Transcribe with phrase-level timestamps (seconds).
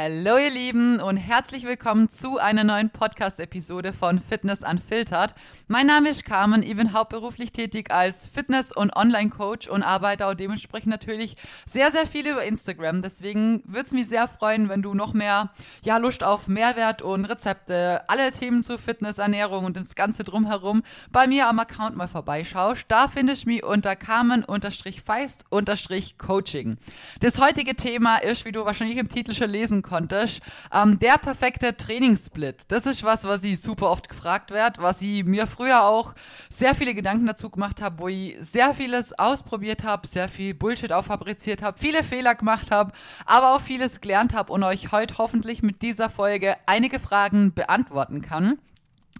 [0.00, 5.34] Hallo ihr Lieben und herzlich willkommen zu einer neuen Podcast-Episode von Fitness Unfiltered.
[5.66, 10.34] Mein Name ist Carmen, ich bin hauptberuflich tätig als Fitness- und Online-Coach und arbeite auch
[10.34, 13.02] dementsprechend natürlich sehr, sehr viel über Instagram.
[13.02, 15.48] Deswegen würde es mich sehr freuen, wenn du noch mehr
[15.82, 20.84] ja, Lust auf Mehrwert und Rezepte, alle Themen zu Fitness, Ernährung und das Ganze drumherum
[21.10, 22.84] bei mir am Account mal vorbeischaust.
[22.86, 26.76] Da findest du mich unter Carmen-Feist-Coaching.
[27.18, 30.40] Das heutige Thema ist, wie du wahrscheinlich im Titel schon lesen konntest.
[30.72, 32.64] Ähm, der perfekte Trainingssplit.
[32.68, 36.14] Das ist was, was ich super oft gefragt werde, was ich mir früher auch
[36.50, 40.92] sehr viele Gedanken dazu gemacht habe, wo ich sehr vieles ausprobiert habe, sehr viel Bullshit
[40.92, 42.92] auffabriziert habe, viele Fehler gemacht habe,
[43.26, 48.22] aber auch vieles gelernt habe und euch heute hoffentlich mit dieser Folge einige Fragen beantworten
[48.22, 48.58] kann.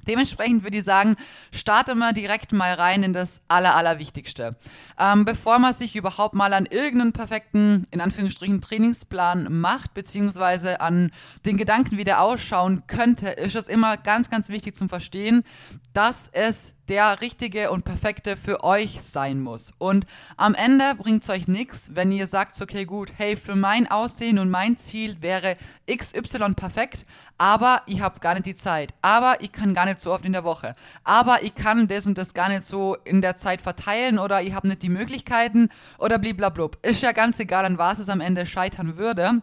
[0.09, 1.17] Dementsprechend würde ich sagen,
[1.53, 4.57] starte mal direkt mal rein in das Aller, Allerwichtigste.
[4.99, 11.11] Ähm, bevor man sich überhaupt mal an irgendeinen perfekten, in Anführungsstrichen, Trainingsplan macht, beziehungsweise an
[11.45, 15.45] den Gedanken, wie der ausschauen könnte, ist es immer ganz, ganz wichtig zum Verstehen,
[15.93, 19.73] dass es der richtige und perfekte für euch sein muss.
[19.79, 23.91] Und am Ende bringt es euch nichts, wenn ihr sagt, okay, gut, hey, für mein
[23.91, 27.05] Aussehen und mein Ziel wäre XY perfekt,
[27.39, 30.33] aber ich habe gar nicht die Zeit, aber ich kann gar nicht so oft in
[30.33, 34.19] der Woche, aber ich kann das und das gar nicht so in der Zeit verteilen
[34.19, 36.79] oder ich habe nicht die Möglichkeiten oder bliblablub.
[36.83, 39.43] Ist ja ganz egal, an was es am Ende scheitern würde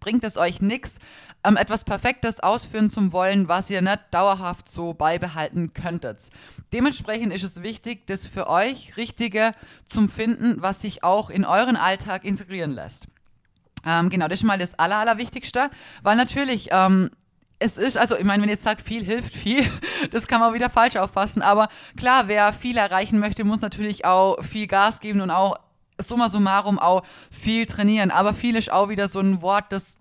[0.00, 0.98] bringt es euch nichts,
[1.44, 6.18] ähm, etwas Perfektes ausführen zu wollen, was ihr nicht dauerhaft so beibehalten könntet.
[6.72, 9.52] Dementsprechend ist es wichtig, das für euch Richtige
[9.86, 13.06] zum Finden, was sich auch in euren Alltag integrieren lässt.
[13.86, 15.70] Ähm, genau, das ist mal das Aller, Allerwichtigste,
[16.02, 17.10] weil natürlich ähm,
[17.58, 19.64] es ist, also ich meine, wenn ihr jetzt sagt, viel hilft viel,
[20.10, 21.42] das kann man wieder falsch auffassen.
[21.42, 25.56] Aber klar, wer viel erreichen möchte, muss natürlich auch viel Gas geben und auch
[25.98, 28.10] summa summarum auch viel trainieren.
[28.10, 29.96] Aber viel ist auch wieder so ein Wort, das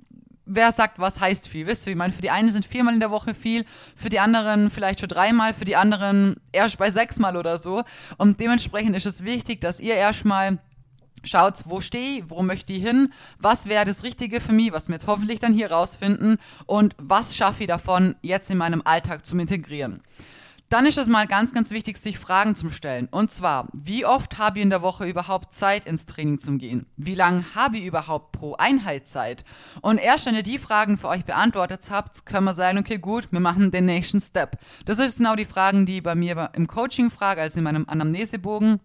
[0.45, 1.65] wer sagt, was heißt viel?
[1.65, 4.19] Wisst ihr, ich meine, für die einen sind viermal in der Woche viel, für die
[4.19, 7.83] anderen vielleicht schon dreimal, für die anderen erst bei sechsmal oder so.
[8.17, 10.59] Und dementsprechend ist es wichtig, dass ihr erstmal
[11.23, 14.87] schaut, wo stehe ich, wo möchte ich hin, was wäre das Richtige für mich, was
[14.87, 19.25] wir jetzt hoffentlich dann hier rausfinden und was schaffe ich davon jetzt in meinem Alltag
[19.25, 20.01] zum Integrieren.
[20.69, 23.07] Dann ist es mal ganz, ganz wichtig, sich Fragen zu stellen.
[23.11, 26.87] Und zwar, wie oft habe ich in der Woche überhaupt Zeit, ins Training zu gehen?
[26.97, 29.45] Wie lange habe ich überhaupt pro Einheit Zeit?
[29.81, 33.31] Und erst wenn ihr die Fragen für euch beantwortet habt, können wir sagen, okay, gut,
[33.31, 34.57] wir machen den nächsten Step.
[34.85, 38.79] Das ist genau die Fragen, die bei mir im Coaching frage, also in meinem Anamnesebogen.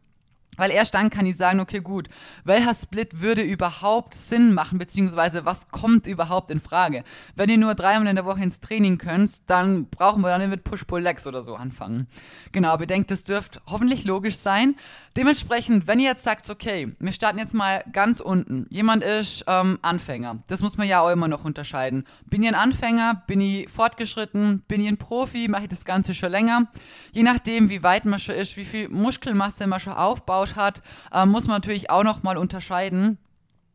[0.57, 2.09] Weil erst dann kann ich sagen, okay, gut,
[2.45, 7.01] welcher Split würde überhaupt Sinn machen, beziehungsweise was kommt überhaupt in Frage?
[7.35, 10.65] Wenn ihr nur dreimal in der Woche ins Training könnt, dann brauchen wir dann mit
[10.65, 12.09] Push-Pull-Legs oder so anfangen.
[12.53, 14.77] Genau, bedenkt, das dürfte hoffentlich logisch sein.
[15.17, 18.67] Dementsprechend, wenn ihr jetzt sagt, okay, wir starten jetzt mal ganz unten.
[18.71, 20.39] Jemand ist ähm, Anfänger.
[20.49, 22.05] Das muss man ja auch immer noch unterscheiden.
[22.27, 23.23] Bin ich ein Anfänger?
[23.27, 24.61] Bin ich fortgeschritten?
[24.69, 25.49] Bin ich ein Profi?
[25.49, 26.69] Mache ich das Ganze schon länger?
[27.13, 30.83] Je nachdem, wie weit man schon ist, wie viel Muskelmasse man schon aufbaut, aufgebaut hat,
[31.13, 33.19] äh, muss man natürlich auch noch mal unterscheiden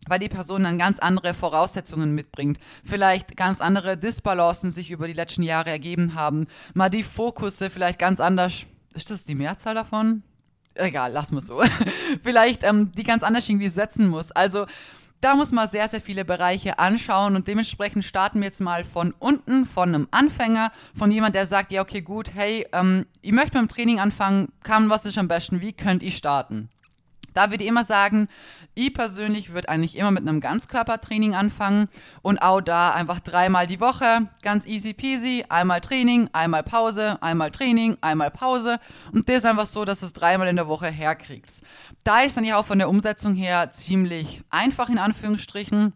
[0.08, 2.60] weil die Person dann ganz andere Voraussetzungen mitbringt.
[2.84, 6.46] Vielleicht ganz andere Disbalancen sich über die letzten Jahre ergeben haben.
[6.76, 8.68] Mal die Fokusse vielleicht ganz anders.
[8.94, 10.22] Ist das die Mehrzahl davon?
[10.76, 11.60] Egal, lass mal so.
[12.24, 14.32] vielleicht ähm, die ganz anders irgendwie setzen muss.
[14.32, 14.68] Also
[15.26, 19.12] da muss man sehr, sehr viele Bereiche anschauen und dementsprechend starten wir jetzt mal von
[19.18, 23.60] unten, von einem Anfänger, von jemand, der sagt, ja, okay, gut, hey, ähm, ich möchte
[23.60, 26.70] mit dem Training anfangen, kann, was ist am besten, wie könnt ihr starten?
[27.36, 28.30] Da würde ich immer sagen,
[28.76, 31.90] ich persönlich würde eigentlich immer mit einem Ganzkörpertraining anfangen
[32.22, 37.52] und auch da einfach dreimal die Woche, ganz easy peasy, einmal Training, einmal Pause, einmal
[37.52, 38.80] Training, einmal Pause
[39.12, 41.62] und das einfach so, dass du es dreimal in der Woche herkriegst.
[42.06, 45.94] Da ist dann ja auch von der Umsetzung her ziemlich einfach in Anführungsstrichen.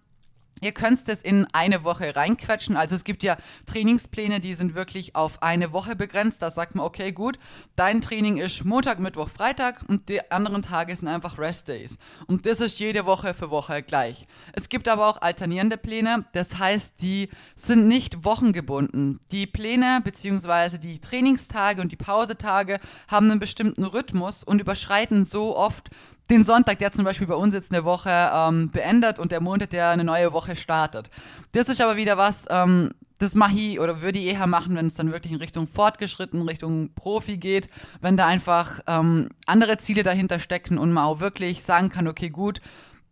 [0.61, 2.75] Ihr könnt es in eine Woche reinquetschen.
[2.75, 6.41] Also es gibt ja Trainingspläne, die sind wirklich auf eine Woche begrenzt.
[6.41, 7.37] Da sagt man, okay, gut,
[7.75, 11.97] dein Training ist Montag, Mittwoch, Freitag und die anderen Tage sind einfach Rest Days.
[12.27, 14.25] Und das ist jede Woche für Woche gleich.
[14.53, 16.25] Es gibt aber auch alternierende Pläne.
[16.33, 19.19] Das heißt, die sind nicht wochengebunden.
[19.31, 20.77] Die Pläne bzw.
[20.77, 22.77] die Trainingstage und die Pausetage
[23.07, 25.89] haben einen bestimmten Rhythmus und überschreiten so oft
[26.29, 29.71] den Sonntag, der zum Beispiel bei uns jetzt eine Woche ähm, beendet und der Montag,
[29.71, 31.09] der eine neue Woche startet.
[31.53, 34.87] Das ist aber wieder was, ähm, das mache ich oder würde ich eher machen, wenn
[34.87, 37.67] es dann wirklich in Richtung fortgeschritten, Richtung Profi geht,
[38.01, 42.29] wenn da einfach ähm, andere Ziele dahinter stecken und man auch wirklich sagen kann, okay,
[42.29, 42.61] gut,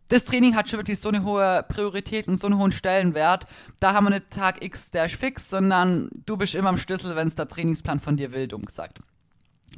[0.08, 3.46] das Training hat schon wirklich so eine hohe Priorität und so einen hohen Stellenwert.
[3.78, 7.14] Da haben wir nicht Tag X, der ist fix, sondern du bist immer am Schlüssel,
[7.14, 9.00] wenn es der Trainingsplan von dir will, dumm gesagt.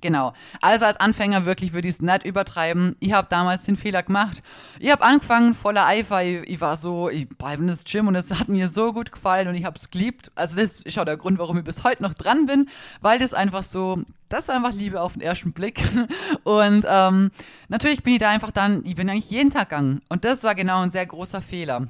[0.01, 0.33] Genau.
[0.61, 2.97] Also als Anfänger wirklich würde ich es nicht übertreiben.
[3.01, 4.43] Ich habe damals den Fehler gemacht.
[4.79, 6.23] Ich habe angefangen voller Eifer.
[6.23, 9.13] Ich, ich war so, ich war in das Gym und es hat mir so gut
[9.13, 10.31] gefallen und ich habe es geliebt.
[10.35, 12.69] Also das ist auch der Grund, warum ich bis heute noch dran bin,
[13.01, 15.83] weil das einfach so, das ist einfach Liebe auf den ersten Blick.
[16.45, 17.31] Und ähm,
[17.69, 20.03] natürlich bin ich da einfach dann, ich bin eigentlich jeden Tag gegangen.
[20.09, 21.89] Und das war genau ein sehr großer Fehler.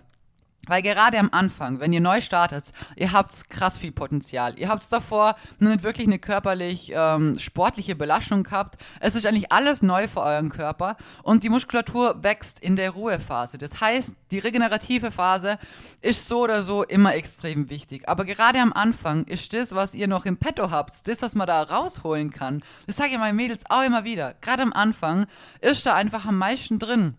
[0.66, 2.64] Weil gerade am Anfang, wenn ihr neu startet,
[2.94, 4.58] ihr habt krass viel Potenzial.
[4.58, 8.80] Ihr habt davor nicht wirklich eine körperlich ähm, sportliche Belastung gehabt.
[9.00, 13.56] Es ist eigentlich alles neu für euren Körper und die Muskulatur wächst in der Ruhephase.
[13.56, 15.58] Das heißt, die regenerative Phase
[16.02, 18.06] ist so oder so immer extrem wichtig.
[18.06, 21.46] Aber gerade am Anfang ist das, was ihr noch im Petto habt, das, was man
[21.46, 22.62] da rausholen kann.
[22.86, 24.34] Das sage ich meinen Mädels auch immer wieder.
[24.42, 25.26] Gerade am Anfang
[25.62, 27.16] ist da einfach am meisten drin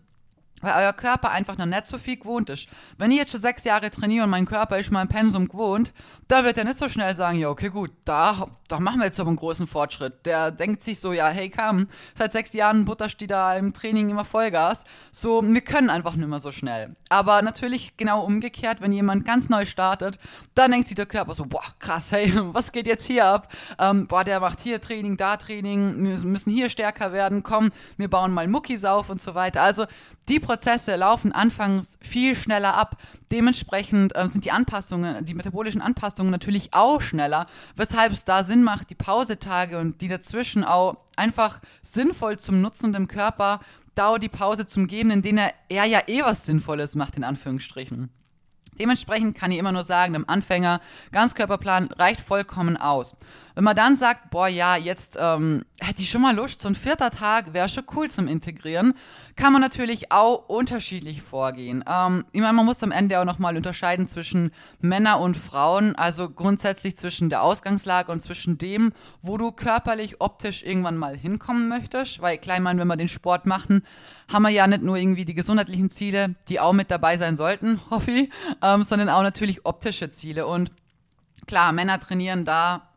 [0.62, 2.68] weil euer Körper einfach noch nicht so viel gewohnt ist.
[2.96, 5.92] Wenn ich jetzt schon sechs Jahre trainiere und mein Körper ist mein Pensum gewohnt,
[6.32, 9.20] da wird er nicht so schnell sagen, ja, okay, gut, da, da machen wir jetzt
[9.20, 10.24] aber einen großen Fortschritt.
[10.24, 14.08] Der denkt sich so, ja, hey, komm, seit sechs Jahren butterst die da im Training
[14.08, 14.84] immer Vollgas.
[15.10, 16.96] So, wir können einfach nicht mehr so schnell.
[17.10, 20.18] Aber natürlich genau umgekehrt, wenn jemand ganz neu startet,
[20.54, 23.52] dann denkt sich der Körper so, boah, krass, hey, was geht jetzt hier ab?
[23.78, 28.08] Ähm, boah, der macht hier Training, da Training, wir müssen hier stärker werden, komm, wir
[28.08, 29.60] bauen mal Muckis auf und so weiter.
[29.60, 29.84] Also,
[30.28, 32.96] die Prozesse laufen anfangs viel schneller ab.
[33.32, 37.46] Dementsprechend äh, sind die Anpassungen, die metabolischen Anpassungen natürlich auch schneller,
[37.76, 42.92] weshalb es da Sinn macht, die Pausetage und die dazwischen auch einfach sinnvoll zum Nutzen
[42.92, 43.60] dem Körper
[43.94, 47.24] da die Pause zum geben, in denen er, er ja eh was Sinnvolles macht, in
[47.24, 48.10] Anführungsstrichen.
[48.78, 50.80] Dementsprechend kann ich immer nur sagen, dem Anfänger,
[51.12, 53.16] Ganzkörperplan reicht vollkommen aus.
[53.54, 56.74] Wenn man dann sagt, boah, ja, jetzt ähm, hätte ich schon mal Lust, so ein
[56.74, 58.94] vierter Tag wäre schon cool zum Integrieren,
[59.36, 61.84] kann man natürlich auch unterschiedlich vorgehen.
[61.86, 66.30] Ähm, ich meine, man muss am Ende auch nochmal unterscheiden zwischen Männer und Frauen, also
[66.30, 72.22] grundsätzlich zwischen der Ausgangslage und zwischen dem, wo du körperlich, optisch irgendwann mal hinkommen möchtest,
[72.22, 73.84] weil meine, wenn wir den Sport machen,
[74.32, 77.80] haben wir ja nicht nur irgendwie die gesundheitlichen Ziele, die auch mit dabei sein sollten,
[77.90, 78.30] hoffe ich,
[78.62, 80.46] ähm, sondern auch natürlich optische Ziele.
[80.46, 80.72] Und
[81.46, 82.91] klar, Männer trainieren da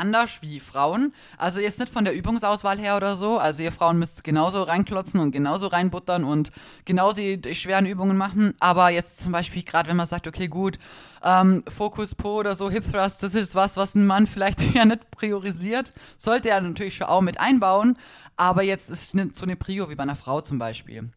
[0.00, 1.12] anders wie Frauen.
[1.38, 3.38] Also jetzt nicht von der Übungsauswahl her oder so.
[3.38, 6.50] Also ihr Frauen müsst genauso reinklotzen und genauso reinbuttern und
[6.84, 8.54] genauso die schweren Übungen machen.
[8.58, 10.78] Aber jetzt zum Beispiel gerade, wenn man sagt, okay, gut,
[11.22, 14.84] ähm, Focus Po oder so, Hip Thrust, das ist was, was ein Mann vielleicht ja
[14.84, 15.92] nicht priorisiert.
[16.16, 17.96] Sollte er natürlich schon auch mit einbauen.
[18.36, 21.10] Aber jetzt ist nicht so eine Prio wie bei einer Frau zum Beispiel.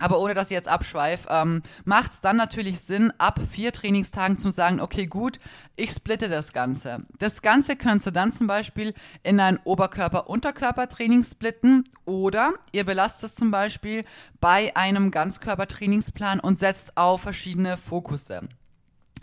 [0.00, 4.38] Aber ohne dass ich jetzt abschweife, ähm, macht es dann natürlich Sinn, ab vier Trainingstagen
[4.38, 5.38] zu sagen, okay, gut,
[5.76, 7.06] ich splitte das Ganze.
[7.18, 13.34] Das Ganze könntest du dann zum Beispiel in ein Oberkörper-Unterkörper-Training splitten oder ihr belasst es
[13.34, 14.04] zum Beispiel
[14.40, 18.48] bei einem Ganzkörpertrainingsplan und setzt auf verschiedene Fokusse.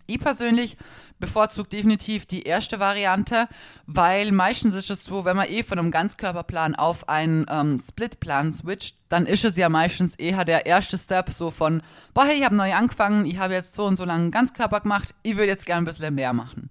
[0.05, 0.77] Ich persönlich
[1.19, 3.47] bevorzugt definitiv die erste Variante,
[3.85, 8.53] weil meistens ist es so, wenn man eh von einem Ganzkörperplan auf einen ähm, Splitplan
[8.53, 11.81] switcht, dann ist es ja meistens eher der erste Step so von,
[12.13, 14.81] boah, hey, ich habe neu angefangen, ich habe jetzt so und so lange einen Ganzkörper
[14.81, 16.69] gemacht, ich würde jetzt gerne ein bisschen mehr machen.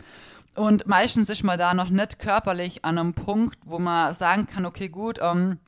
[0.54, 4.64] Und meistens ist man da noch nicht körperlich an einem Punkt, wo man sagen kann,
[4.64, 5.58] okay, gut, ähm,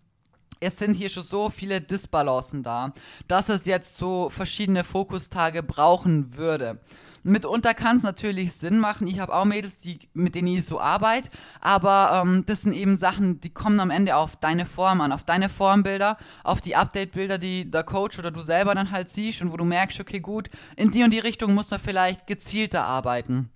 [0.61, 2.93] es sind hier schon so viele Disbalancen da,
[3.29, 6.81] dass es jetzt so verschiedene Fokustage brauchen würde.
[7.23, 9.07] Mitunter kann es natürlich Sinn machen.
[9.07, 11.31] Ich habe auch Mädels, die, mit denen ich so arbeite,
[11.61, 15.25] aber ähm, das sind eben Sachen, die kommen am Ende auf deine Form an, auf
[15.25, 19.53] deine Formbilder, auf die Update-Bilder, die der Coach oder du selber dann halt siehst und
[19.53, 23.51] wo du merkst, okay, gut, in die und die Richtung muss man vielleicht gezielter arbeiten.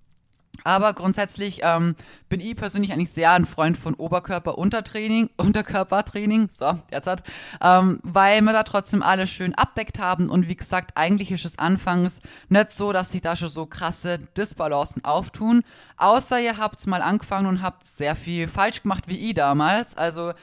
[0.63, 1.95] Aber grundsätzlich ähm,
[2.29, 7.23] bin ich persönlich eigentlich sehr ein Freund von Oberkörper-Untertraining, Unterkörpertraining, so, jetzt hat,
[7.61, 10.29] ähm, weil wir da trotzdem alles schön abdeckt haben.
[10.29, 14.19] Und wie gesagt, eigentlich ist es anfangs nicht so, dass sich da schon so krasse
[14.37, 15.63] Disbalancen auftun,
[15.97, 20.33] außer ihr habt mal angefangen und habt sehr viel falsch gemacht wie ich damals, also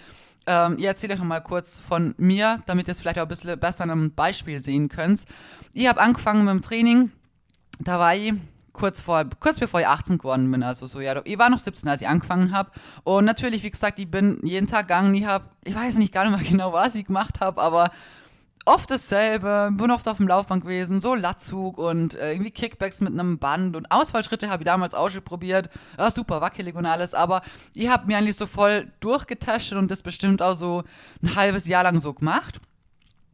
[0.46, 3.58] ähm, ich erzähle euch mal kurz von mir, damit ihr es vielleicht auch ein bisschen
[3.58, 5.24] besser an einem Beispiel sehen könnt.
[5.72, 7.12] Ich habe angefangen mit dem Training,
[7.78, 8.32] da war ich
[8.72, 11.88] kurz vor, kurz bevor ich 18 geworden bin, also so, ja, ich war noch 17,
[11.88, 12.70] als ich angefangen habe.
[13.04, 16.28] Und natürlich, wie gesagt, ich bin jeden Tag gegangen, ich habe, ich weiß nicht gar
[16.28, 17.90] nicht mehr genau, was ich gemacht habe, aber
[18.64, 23.12] oft dasselbe, bin oft auf dem Laufband gewesen, so Latzug und äh, irgendwie Kickbacks mit
[23.12, 25.70] einem Band und Ausfallschritte habe ich damals auch schon probiert.
[25.98, 27.42] Ja, super wackelig und alles, aber
[27.74, 30.82] ich habe mir eigentlich so voll durchgetestet und das bestimmt auch so
[31.22, 32.60] ein halbes Jahr lang so gemacht.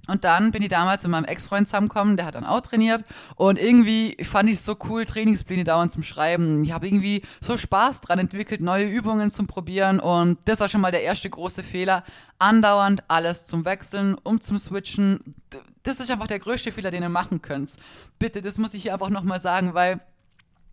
[0.06, 3.04] Und dann bin ich damals mit meinem Ex-Freund zusammengekommen, der hat dann auch trainiert.
[3.34, 6.64] Und irgendwie fand ich es so cool, Trainingspläne dauernd zum Schreiben.
[6.64, 10.00] Ich habe irgendwie so Spaß dran entwickelt, neue Übungen zum Probieren.
[10.00, 12.04] Und das war schon mal der erste große Fehler.
[12.38, 15.34] Andauernd alles zum Wechseln, um zum Switchen.
[15.82, 17.72] Das ist einfach der größte Fehler, den ihr machen könnt.
[18.18, 20.00] Bitte, das muss ich hier einfach nochmal sagen, weil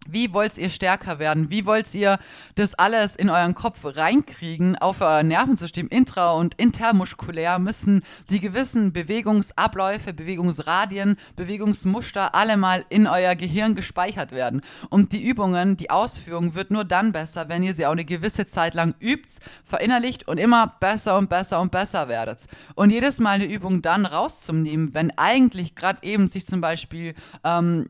[0.08, 1.50] Wie wollt ihr stärker werden?
[1.50, 2.20] Wie wollt ihr
[2.56, 4.78] das alles in euren Kopf reinkriegen?
[4.78, 13.08] Auf euer Nervensystem intra- und intermuskulär müssen die gewissen Bewegungsabläufe, Bewegungsradien, Bewegungsmuster alle mal in
[13.08, 14.62] euer Gehirn gespeichert werden.
[14.90, 18.46] Und die Übungen, die Ausführung wird nur dann besser, wenn ihr sie auch eine gewisse
[18.46, 19.32] Zeit lang übt,
[19.64, 22.46] verinnerlicht und immer besser und besser und besser werdet.
[22.76, 27.90] Und jedes Mal eine Übung dann rauszunehmen, wenn eigentlich gerade eben sich zum Beispiel ähm,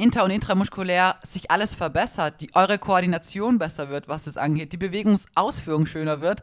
[0.00, 4.76] inter- und intramuskulär sich alles verbessert, die eure Koordination besser wird, was es angeht, die
[4.76, 6.42] Bewegungsausführung schöner wird,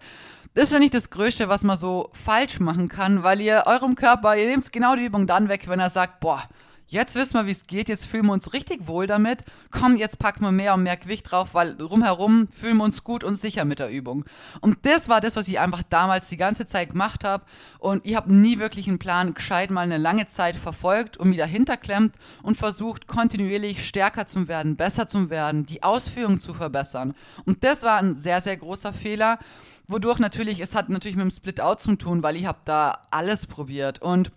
[0.54, 3.96] das ist ja nicht das Größte, was man so falsch machen kann, weil ihr eurem
[3.96, 6.46] Körper, ihr nehmt genau die Übung dann weg, wenn er sagt, boah,
[6.89, 9.44] Jetzt wissen wir, wie es geht, jetzt fühlen wir uns richtig wohl damit.
[9.72, 13.25] Komm, jetzt packen wir mehr und mehr Gewicht drauf, weil rumherum fühlen wir uns gut
[13.25, 14.24] und sicher mit der Übung.
[14.62, 17.44] Und das war das, was ich einfach damals die ganze Zeit gemacht habe.
[17.79, 21.39] Und ich habe nie wirklich einen Plan gescheit mal eine lange Zeit verfolgt und mich
[21.39, 27.15] dahinter klemmt und versucht, kontinuierlich stärker zu werden, besser zu werden, die Ausführung zu verbessern.
[27.46, 29.39] Und das war ein sehr, sehr großer Fehler,
[29.89, 33.46] wodurch natürlich, es hat natürlich mit dem Split-Out zu tun, weil ich habe da alles
[33.46, 34.32] probiert und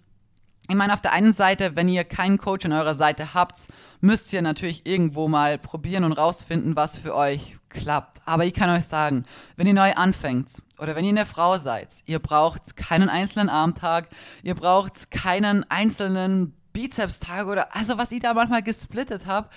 [0.70, 3.68] ich meine, auf der einen Seite, wenn ihr keinen Coach an eurer Seite habt,
[4.00, 8.18] müsst ihr natürlich irgendwo mal probieren und rausfinden, was für euch klappt.
[8.24, 9.24] Aber ich kann euch sagen,
[9.56, 14.08] wenn ihr neu anfängt oder wenn ihr eine Frau seid, ihr braucht keinen einzelnen Armtag,
[14.42, 19.48] ihr braucht keinen einzelnen Bizepstag oder also was ich da manchmal gesplittet habe.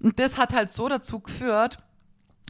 [0.00, 1.78] Und das hat halt so dazu geführt,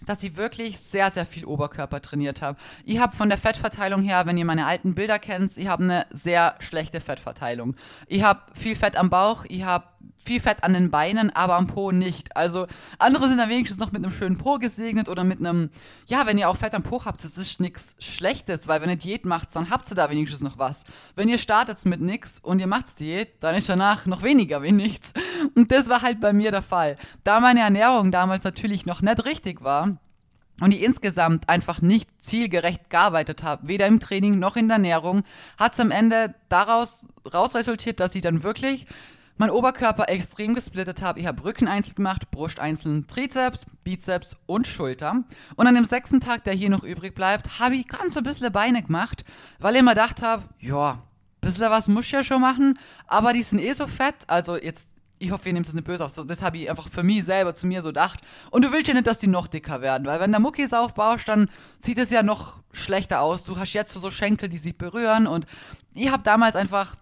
[0.06, 2.58] dass ich wirklich sehr, sehr viel Oberkörper trainiert habe.
[2.84, 6.06] Ich habe von der Fettverteilung her, wenn ihr meine alten Bilder kennt, ich habe eine
[6.10, 7.76] sehr schlechte Fettverteilung.
[8.06, 9.84] Ich habe viel Fett am Bauch, ich habe
[10.24, 12.36] viel Fett an den Beinen, aber am Po nicht.
[12.36, 12.66] Also
[12.98, 15.70] andere sind dann wenigstens noch mit einem schönen Po gesegnet oder mit einem,
[16.06, 18.96] ja, wenn ihr auch Fett am Po habt, das ist nichts Schlechtes, weil wenn ihr
[18.96, 20.84] Diät macht, dann habt ihr da wenigstens noch was.
[21.16, 24.72] Wenn ihr startet mit nichts und ihr macht Diät, dann ist danach noch weniger wie
[24.72, 25.12] nichts.
[25.54, 26.96] Und das war halt bei mir der Fall.
[27.24, 29.98] Da meine Ernährung damals natürlich noch nicht richtig war,
[30.60, 35.24] und ich insgesamt einfach nicht zielgerecht gearbeitet habe, weder im Training noch in der Ernährung,
[35.58, 38.86] hat es am Ende daraus raus resultiert, dass ich dann wirklich
[39.42, 41.18] mein Oberkörper extrem gesplittet habe.
[41.18, 45.24] Ich habe Rücken einzeln gemacht, Brust einzeln, Trizeps, Bizeps und Schulter.
[45.56, 48.52] Und an dem sechsten Tag, der hier noch übrig bleibt, habe ich ganz ein bisschen
[48.52, 49.24] Beine gemacht,
[49.58, 51.00] weil ich immer gedacht habe, ja, ein
[51.40, 54.90] bisschen was muss ich ja schon machen, aber die sind eh so fett, also jetzt
[55.18, 56.10] ich hoffe, ihr nehmt es nicht böse auf.
[56.10, 58.20] So, das habe ich einfach für mich selber zu mir so gedacht.
[58.50, 61.28] Und du willst ja nicht, dass die noch dicker werden, weil wenn du Muckis aufbaust,
[61.28, 61.48] dann
[61.80, 63.44] sieht es ja noch schlechter aus.
[63.44, 65.28] Du hast jetzt so Schenkel, die sich berühren.
[65.28, 65.46] Und
[65.94, 66.96] ich habe damals einfach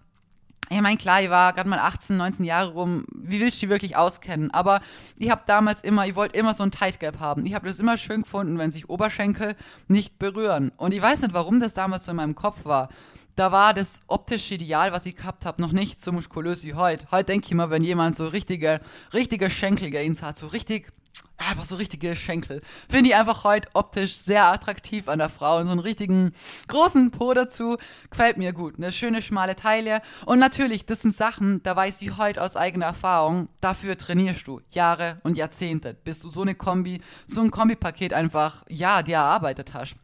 [0.72, 3.04] ich meine, klar, ich war gerade mal 18, 19 Jahre rum.
[3.12, 4.52] Wie willst du die wirklich auskennen?
[4.52, 4.80] Aber
[5.16, 7.44] ich habe damals immer, ich wollte immer so ein Tight Gap haben.
[7.44, 9.56] Ich habe das immer schön gefunden, wenn sich Oberschenkel
[9.88, 10.70] nicht berühren.
[10.76, 12.88] Und ich weiß nicht, warum das damals so in meinem Kopf war.
[13.36, 17.06] Da war das optische Ideal, was ich gehabt habe, noch nicht so muskulös wie heute.
[17.10, 18.80] Heute denke ich immer, wenn jemand so richtige,
[19.14, 20.92] richtige Schenkelgains hat, so richtig
[21.40, 22.60] einfach so richtige Schenkel.
[22.88, 26.32] Finde ich einfach heute optisch sehr attraktiv an der Frau und so einen richtigen
[26.68, 27.76] großen Po dazu.
[28.10, 28.74] Gefällt mir gut.
[28.76, 30.02] Eine schöne schmale Teile.
[30.26, 34.60] Und natürlich, das sind Sachen, da weiß ich heute aus eigener Erfahrung, dafür trainierst du
[34.70, 39.74] Jahre und Jahrzehnte, bis du so eine Kombi, so ein Kombipaket einfach, ja, dir erarbeitet
[39.74, 39.96] hast.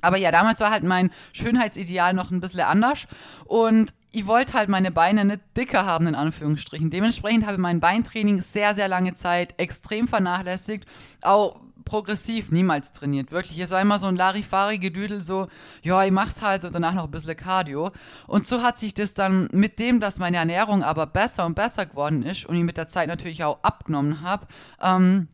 [0.00, 3.06] Aber ja, damals war halt mein Schönheitsideal noch ein bisschen anders.
[3.44, 6.90] Und ich wollte halt meine Beine nicht dicker haben, in Anführungsstrichen.
[6.90, 10.86] Dementsprechend habe ich mein Beintraining sehr, sehr lange Zeit extrem vernachlässigt.
[11.22, 13.30] Auch progressiv niemals trainiert.
[13.30, 15.48] Wirklich, es war immer so ein Larifari-Gedüdel, so,
[15.82, 17.90] ja, ich mach's halt und danach noch ein bisschen Cardio.
[18.26, 21.86] Und so hat sich das dann mit dem, dass meine Ernährung aber besser und besser
[21.86, 24.46] geworden ist und ich mit der Zeit natürlich auch abgenommen habe,
[24.80, 25.28] ähm,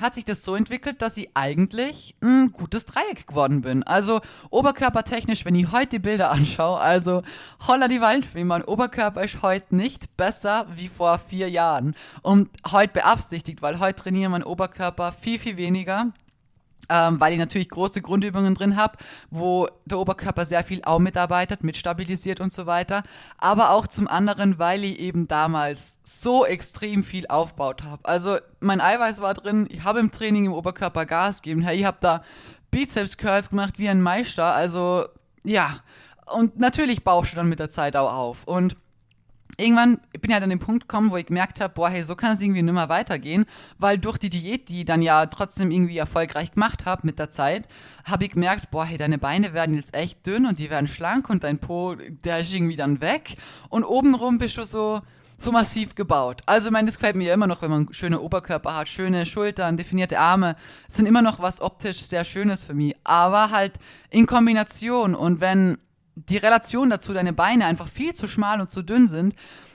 [0.00, 3.82] hat sich das so entwickelt, dass ich eigentlich ein gutes Dreieck geworden bin.
[3.82, 4.20] Also
[4.50, 7.22] oberkörpertechnisch, wenn ich heute die Bilder anschaue, also
[7.66, 11.94] holla die Waldfee, mein Oberkörper ist heute nicht besser wie vor vier Jahren.
[12.22, 16.12] Und heute beabsichtigt, weil heute trainiere mein Oberkörper viel, viel weniger
[16.92, 18.98] ähm, weil ich natürlich große Grundübungen drin habe,
[19.30, 23.02] wo der Oberkörper sehr viel auch mitarbeitet, mitstabilisiert und so weiter.
[23.38, 28.04] Aber auch zum anderen, weil ich eben damals so extrem viel aufgebaut habe.
[28.04, 31.66] Also mein Eiweiß war drin, ich habe im Training im Oberkörper Gas gegeben.
[31.66, 32.22] Ich habe da
[32.70, 34.52] Bizeps Curls gemacht wie ein Meister.
[34.52, 35.06] Also
[35.44, 35.80] ja,
[36.26, 38.44] und natürlich baust du dann mit der Zeit auch auf.
[38.44, 38.76] Und
[39.56, 42.16] irgendwann bin ich halt an den Punkt gekommen, wo ich gemerkt habe, boah, hey, so
[42.16, 43.44] kann es irgendwie nicht mehr weitergehen,
[43.78, 47.30] weil durch die Diät, die ich dann ja trotzdem irgendwie erfolgreich gemacht habe mit der
[47.30, 47.68] Zeit,
[48.04, 51.28] habe ich gemerkt, boah, hey, deine Beine werden jetzt echt dünn und die werden schlank
[51.28, 53.36] und dein Po, der ist irgendwie dann weg
[53.68, 55.02] und obenrum bist du so
[55.42, 56.42] so massiv gebaut.
[56.46, 59.76] Also, ich meine, das gefällt mir immer noch, wenn man schöne Oberkörper hat, schöne Schultern,
[59.76, 60.56] definierte Arme.
[60.86, 62.94] Das sind immer noch was optisch sehr Schönes für mich.
[63.04, 63.72] Aber halt
[64.10, 65.78] in Kombination und wenn
[66.14, 69.34] die Relation dazu, deine Beine einfach viel zu schmal und zu dünn sind,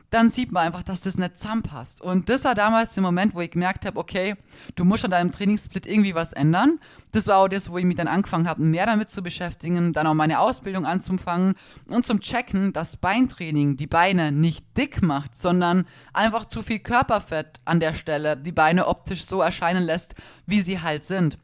[0.10, 2.02] dann sieht man einfach, dass das nicht zusammenpasst.
[2.02, 4.36] Und das war damals der Moment, wo ich gemerkt habe, okay,
[4.76, 6.80] du musst an deinem Trainingssplit irgendwie was ändern.
[7.12, 10.08] Das war auch das, wo ich mich dann angefangen habe, mehr damit zu beschäftigen, dann
[10.08, 11.56] auch meine Ausbildung anzufangen
[11.90, 17.60] und zum Checken, dass Beintraining die Beine nicht dick macht, sondern einfach zu viel Körperfett
[17.66, 20.16] an der Stelle die Beine optisch so erscheinen lässt,
[20.46, 21.38] wie sie halt sind.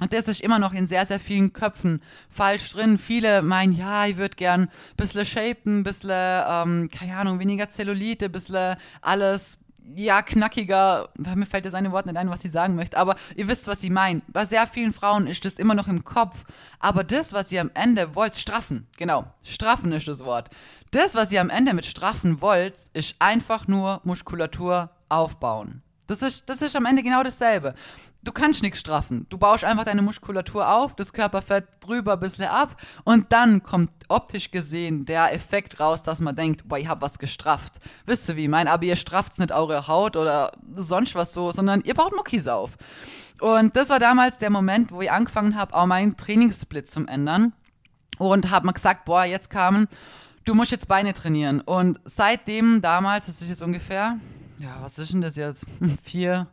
[0.00, 2.98] Und das ist immer noch in sehr, sehr vielen Köpfen falsch drin.
[2.98, 7.70] Viele meinen, ja, ich würde gern ein bisschen shapen, ein bisschen, ähm, keine Ahnung, weniger
[7.70, 9.58] Zellulite, ein bisschen alles,
[9.94, 11.08] ja, knackiger.
[11.16, 12.98] Mir fällt das eine Wort nicht ein, was sie sagen möchte.
[12.98, 14.22] Aber ihr wisst, was sie meinen.
[14.28, 16.44] Bei sehr vielen Frauen ist das immer noch im Kopf.
[16.78, 18.86] Aber das, was ihr am Ende wollt, straffen.
[18.98, 20.50] Genau, straffen ist das Wort.
[20.90, 25.82] Das, was ihr am Ende mit straffen wollt, ist einfach nur Muskulatur aufbauen.
[26.06, 27.74] Das ist, das ist am Ende genau dasselbe
[28.26, 29.26] du kannst nichts straffen.
[29.28, 33.90] Du baust einfach deine Muskulatur auf, das Körperfett drüber ein bisschen ab und dann kommt
[34.08, 37.74] optisch gesehen der Effekt raus, dass man denkt, boah, ich hab was gestrafft.
[38.04, 38.70] Wisst ihr, wie ich meine?
[38.70, 42.76] Aber ihr strafft nicht eure Haut oder sonst was so, sondern ihr baut Muckis auf.
[43.40, 47.52] Und das war damals der Moment, wo ich angefangen habe, auch meinen Trainingssplit zu ändern
[48.18, 49.88] und habe mir gesagt, boah, jetzt kamen,
[50.44, 51.60] du musst jetzt Beine trainieren.
[51.60, 54.18] Und seitdem damals, das ist jetzt ungefähr,
[54.58, 55.66] ja, was ist denn das jetzt?
[56.02, 56.48] Vier,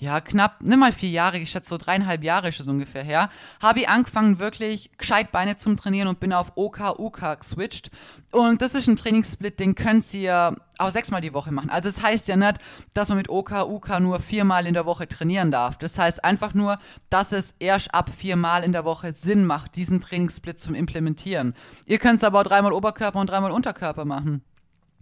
[0.00, 3.30] ja, knapp, nimm mal vier Jahre, ich schätze so dreieinhalb Jahre ist es ungefähr her,
[3.60, 7.90] habe ich angefangen, wirklich gescheit Beine zum Trainieren und bin auf OK, UK geswitcht.
[8.30, 11.68] Und das ist ein Trainingssplit, den könnt ihr auch sechsmal die Woche machen.
[11.68, 12.58] Also es das heißt ja nicht,
[12.94, 15.76] dass man mit OK, UK nur viermal in der Woche trainieren darf.
[15.78, 16.76] Das heißt einfach nur,
[17.10, 21.54] dass es erst ab viermal in der Woche Sinn macht, diesen Trainingssplit zum implementieren.
[21.86, 24.42] Ihr könnt es aber auch dreimal Oberkörper und dreimal Unterkörper machen.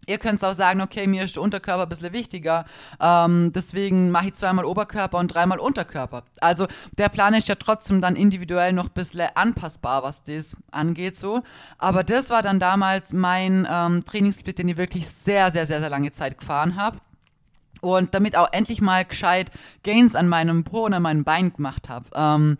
[0.06, 2.64] Ihr könnt auch sagen, okay, mir ist der Unterkörper ein bisschen wichtiger,
[3.00, 6.22] ähm, deswegen mache ich zweimal Oberkörper und dreimal Unterkörper.
[6.40, 11.16] Also der Plan ist ja trotzdem dann individuell noch ein bisschen anpassbar, was das angeht
[11.16, 11.42] so.
[11.78, 15.90] Aber das war dann damals mein ähm, Trainingssplit, den ich wirklich sehr, sehr, sehr, sehr
[15.90, 16.98] lange Zeit gefahren habe
[17.80, 19.50] und damit auch endlich mal gescheit
[19.82, 22.06] Gains an meinem Po und an meinem Bein gemacht habe.
[22.14, 22.58] Ähm,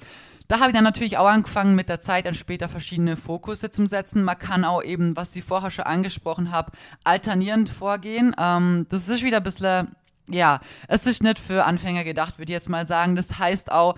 [0.49, 3.87] da habe ich dann natürlich auch angefangen, mit der Zeit dann später verschiedene Fokusse zu
[3.87, 4.23] setzen.
[4.23, 6.73] Man kann auch eben, was ich vorher schon angesprochen habe,
[7.05, 8.35] alternierend vorgehen.
[8.39, 9.97] Ähm, das ist wieder ein bisschen,
[10.31, 13.17] ja, es ist nicht für Anfänger gedacht, würde ich jetzt mal sagen.
[13.17, 13.97] Das heißt auch,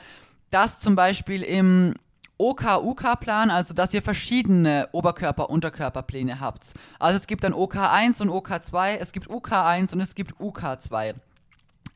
[0.51, 1.95] dass zum Beispiel im
[2.39, 6.73] OK-UK-Plan, also dass ihr verschiedene Oberkörper-Unterkörperpläne habt.
[6.99, 11.15] Also es gibt dann OK1 und OK2, es gibt UK1 und es gibt UK2.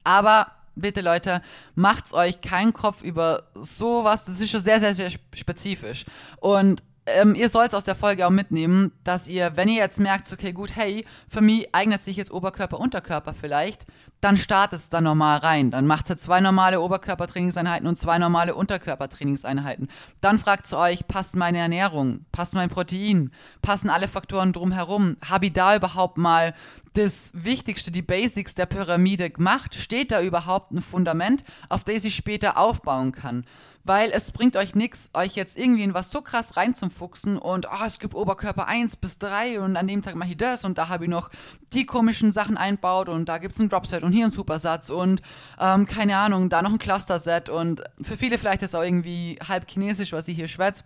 [0.04, 1.42] Aber bitte Leute,
[1.74, 4.24] macht's euch keinen Kopf über sowas.
[4.24, 6.04] Das ist schon sehr, sehr, sehr spezifisch.
[6.40, 10.32] Und ähm, ihr sollt aus der Folge auch mitnehmen, dass ihr, wenn ihr jetzt merkt,
[10.32, 13.86] okay, gut, hey, für mich eignet sich jetzt Oberkörper, Unterkörper vielleicht,
[14.22, 15.72] dann startet es da normal rein.
[15.72, 19.88] Dann macht ihr zwei normale Oberkörpertrainingseinheiten und zwei normale Unterkörpertrainingseinheiten.
[20.20, 23.32] Dann fragt ihr euch, passt meine Ernährung, passt mein Protein,
[23.62, 25.16] passen alle Faktoren drumherum?
[25.28, 26.54] Habe ich da überhaupt mal
[26.94, 29.74] das Wichtigste, die Basics der Pyramide gemacht?
[29.74, 33.44] Steht da überhaupt ein Fundament, auf das ich später aufbauen kann?
[33.84, 37.84] Weil es bringt euch nichts, euch jetzt irgendwie in was so krass reinzufuchsen und oh,
[37.84, 40.88] es gibt Oberkörper 1 bis 3 und an dem Tag mache ich das und da
[40.88, 41.30] habe ich noch
[41.72, 45.20] die komischen Sachen einbaut und da gibt es ein Dropset und hier ein Supersatz und
[45.60, 49.68] ähm, keine Ahnung, da noch ein Cluster-Set und für viele vielleicht ist auch irgendwie halb
[49.68, 50.84] chinesisch, was ich hier schwätze.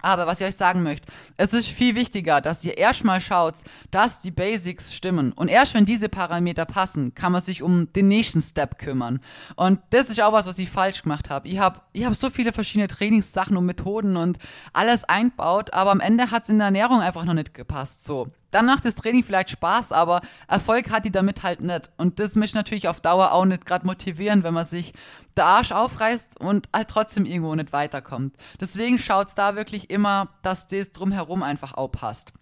[0.00, 3.54] Aber was ich euch sagen möchte, es ist viel wichtiger, dass ihr erstmal schaut,
[3.90, 5.32] dass die Basics stimmen.
[5.32, 9.20] Und erst wenn diese Parameter passen, kann man sich um den nächsten Step kümmern.
[9.56, 11.48] Und das ist auch was, was ich falsch gemacht habe.
[11.48, 14.38] Ich habe ich hab so viele verschiedene Trainingssachen und Methoden und
[14.72, 18.04] alles einbaut, aber am Ende hat es in der Ernährung einfach noch nicht gepasst.
[18.04, 18.28] So.
[18.50, 21.90] Dann macht das Training vielleicht Spaß, aber Erfolg hat die damit halt nicht.
[21.96, 24.92] Und das mich natürlich auf Dauer auch nicht gerade motivieren, wenn man sich
[25.36, 28.36] der Arsch aufreißt und halt trotzdem irgendwo nicht weiterkommt.
[28.60, 32.32] Deswegen schaut's da wirklich immer, dass das drumherum einfach auch passt.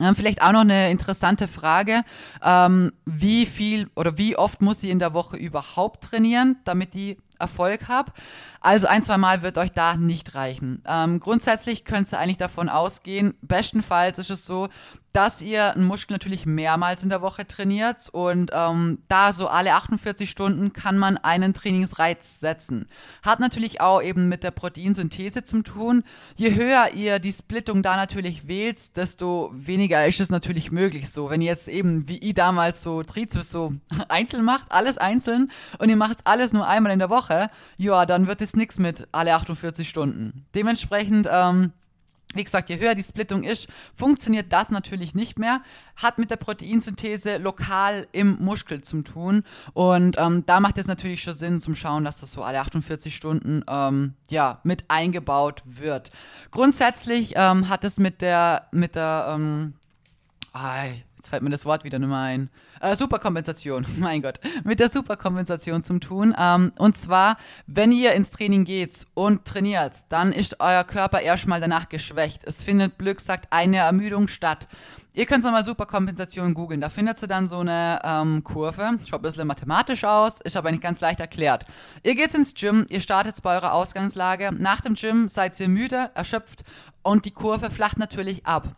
[0.00, 2.02] Ähm, vielleicht auch noch eine interessante Frage.
[2.42, 7.16] Ähm, wie viel oder wie oft muss sie in der Woche überhaupt trainieren, damit die
[7.38, 8.12] Erfolg habe.
[8.60, 10.82] Also ein, zwei Mal wird euch da nicht reichen.
[10.86, 14.68] Ähm, grundsätzlich könnt ihr eigentlich davon ausgehen, bestenfalls ist es so,
[15.16, 19.72] dass ihr einen Muskel natürlich mehrmals in der Woche trainiert und ähm, da so alle
[19.72, 22.86] 48 Stunden kann man einen Trainingsreiz setzen.
[23.22, 26.04] Hat natürlich auch eben mit der Proteinsynthese zu tun.
[26.34, 31.30] Je höher ihr die Splittung da natürlich wählt, desto weniger ist es natürlich möglich so.
[31.30, 33.72] Wenn ihr jetzt eben wie ich damals so Trizeps so
[34.08, 37.48] einzeln macht, alles einzeln und ihr macht alles nur einmal in der Woche,
[37.78, 40.44] ja, dann wird es nichts mit alle 48 Stunden.
[40.54, 41.72] Dementsprechend ähm,
[42.34, 45.62] wie gesagt, je höher die Splittung ist, funktioniert das natürlich nicht mehr.
[45.96, 49.44] Hat mit der Proteinsynthese lokal im Muskel zu tun.
[49.72, 53.14] Und ähm, da macht es natürlich schon Sinn zum Schauen, dass das so alle 48
[53.14, 56.10] Stunden ähm, ja, mit eingebaut wird.
[56.50, 59.74] Grundsätzlich ähm, hat es mit der, mit der, ähm,
[61.16, 62.50] jetzt fällt mir das Wort wieder mehr ein.
[62.80, 66.34] Äh, Superkompensation, mein Gott, mit der Superkompensation zum tun.
[66.38, 71.60] Ähm, und zwar, wenn ihr ins Training geht und trainiert, dann ist euer Körper erstmal
[71.60, 72.44] danach geschwächt.
[72.44, 74.68] Es findet, Glück sagt, eine Ermüdung statt.
[75.14, 76.82] Ihr könnt nochmal Superkompensation googeln.
[76.82, 78.98] Da findet ihr dann so eine ähm, Kurve.
[79.06, 81.64] Schaut ein bisschen mathematisch aus, ist aber nicht ganz leicht erklärt.
[82.02, 84.52] Ihr geht ins Gym, ihr startet bei eurer Ausgangslage.
[84.52, 86.64] Nach dem Gym seid ihr müde, erschöpft
[87.02, 88.76] und die Kurve flacht natürlich ab.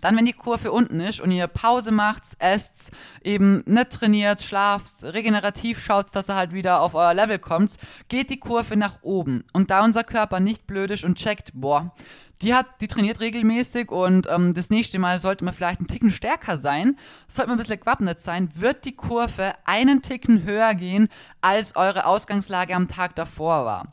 [0.00, 2.90] Dann, wenn die Kurve unten ist und ihr Pause macht, esst,
[3.22, 7.72] eben nicht trainiert, schlaft, regenerativ schaut, dass ihr halt wieder auf euer Level kommt,
[8.08, 9.44] geht die Kurve nach oben.
[9.52, 11.94] Und da unser Körper nicht blöd ist und checkt, boah,
[12.42, 16.10] die hat, die trainiert regelmäßig und ähm, das nächste Mal sollte man vielleicht einen Ticken
[16.10, 21.08] stärker sein, sollte man ein bisschen gewappnet sein, wird die Kurve einen Ticken höher gehen,
[21.40, 23.92] als eure Ausgangslage am Tag davor war.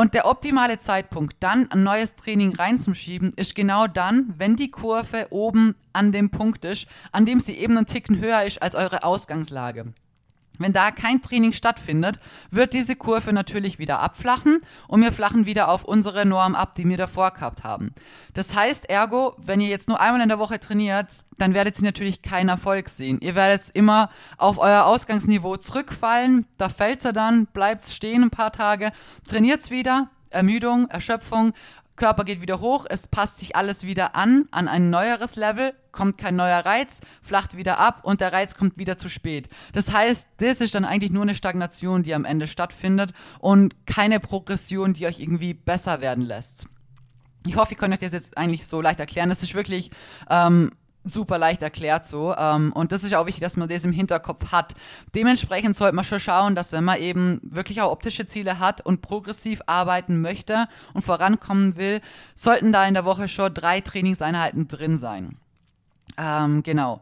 [0.00, 5.26] Und der optimale Zeitpunkt, dann ein neues Training reinzuschieben, ist genau dann, wenn die Kurve
[5.28, 9.04] oben an dem Punkt ist, an dem sie eben einen Ticken höher ist als eure
[9.04, 9.92] Ausgangslage.
[10.60, 12.20] Wenn da kein Training stattfindet,
[12.50, 16.86] wird diese Kurve natürlich wieder abflachen und wir flachen wieder auf unsere Norm ab, die
[16.86, 17.94] wir davor gehabt haben.
[18.34, 21.84] Das heißt ergo, wenn ihr jetzt nur einmal in der Woche trainiert, dann werdet ihr
[21.84, 23.18] natürlich keinen Erfolg sehen.
[23.22, 28.52] Ihr werdet immer auf euer Ausgangsniveau zurückfallen, da fällt's ja dann, bleibt's stehen ein paar
[28.52, 28.92] Tage,
[29.26, 31.54] trainiert's wieder, Ermüdung, Erschöpfung,
[32.00, 36.16] Körper geht wieder hoch, es passt sich alles wieder an, an ein neueres Level, kommt
[36.16, 39.50] kein neuer Reiz, flacht wieder ab und der Reiz kommt wieder zu spät.
[39.74, 44.18] Das heißt, das ist dann eigentlich nur eine Stagnation, die am Ende stattfindet und keine
[44.18, 46.64] Progression, die euch irgendwie besser werden lässt.
[47.46, 49.28] Ich hoffe, ich kann euch das jetzt eigentlich so leicht erklären.
[49.28, 49.90] Das ist wirklich
[50.30, 50.72] ähm,
[51.04, 52.34] super leicht erklärt so.
[52.36, 54.74] Ähm, und das ist auch wichtig, dass man das im Hinterkopf hat.
[55.14, 59.02] Dementsprechend sollte man schon schauen, dass wenn man eben wirklich auch optische Ziele hat und
[59.02, 62.00] progressiv arbeiten möchte und vorankommen will,
[62.34, 65.36] sollten da in der Woche schon drei Trainingseinheiten drin sein.
[66.18, 67.00] Ähm, genau.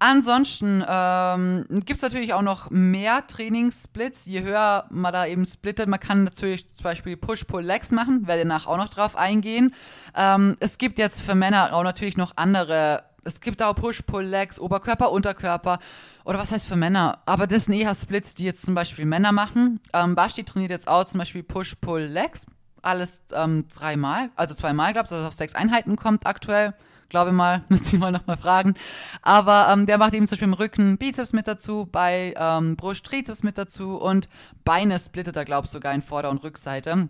[0.00, 4.26] Ansonsten ähm, gibt es natürlich auch noch mehr Trainingssplits.
[4.26, 8.68] Je höher man da eben splittet, man kann natürlich zum Beispiel Push-Pull-Legs machen, werde danach
[8.68, 9.74] auch noch drauf eingehen.
[10.14, 15.12] Ähm, es gibt jetzt für Männer auch natürlich noch andere es gibt auch Push-Pull-Legs, Oberkörper,
[15.12, 15.78] Unterkörper.
[16.24, 17.18] Oder was heißt für Männer?
[17.26, 19.80] Aber das sind eher Splits, die jetzt zum Beispiel Männer machen.
[19.92, 22.46] Ähm, Basti trainiert jetzt auch zum Beispiel Push-Pull-Legs.
[22.80, 26.74] Alles ähm, dreimal, also zweimal, glaube ich, dass es auf sechs Einheiten kommt aktuell.
[27.10, 28.74] Glaube mal, müsste ich mal nochmal fragen.
[29.20, 33.04] Aber ähm, der macht eben zum Beispiel im Rücken Bizeps mit dazu, bei ähm, Brust
[33.04, 34.28] Trizeps mit dazu und
[34.64, 37.08] Beine splittet er, glaube ich, sogar in Vorder- und Rückseite.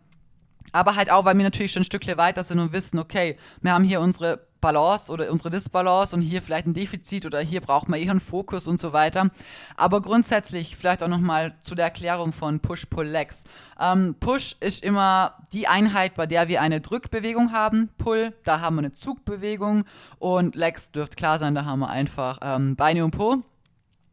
[0.73, 3.73] Aber halt auch, weil wir natürlich schon ein Stückchen weiter sind und wissen, okay, wir
[3.73, 7.89] haben hier unsere Balance oder unsere Disbalance und hier vielleicht ein Defizit oder hier braucht
[7.89, 9.31] man eher einen Fokus und so weiter.
[9.77, 13.45] Aber grundsätzlich vielleicht auch nochmal zu der Erklärung von Push-Pull-Legs.
[13.81, 17.91] Ähm, Push ist immer die Einheit, bei der wir eine Drückbewegung haben.
[17.99, 19.85] Pull, da haben wir eine Zugbewegung
[20.19, 23.43] und Legs dürfte klar sein, da haben wir einfach ähm, Beine und Po.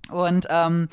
[0.10, 0.90] Und ähm,